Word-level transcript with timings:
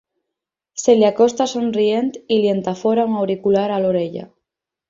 Se 0.83 0.95
li 0.99 1.05
acosta 1.09 1.47
somrient 1.51 2.09
i 2.37 2.41
li 2.41 2.51
entafora 2.57 3.07
un 3.13 3.23
auricular 3.23 3.71
a 3.77 3.81
l'orella. 3.85 4.29